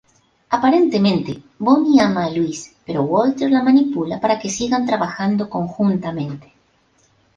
Aparentemente, 0.49 1.43
Bonnie 1.59 2.01
ama 2.01 2.23
a 2.25 2.31
Luis, 2.31 2.75
pero 2.83 3.03
Walter 3.03 3.51
la 3.51 3.61
manipula 3.61 4.19
para 4.19 4.39
que 4.39 4.49
sigan 4.49 4.87
trabajando 4.87 5.47
conjuntamente. 5.47 6.53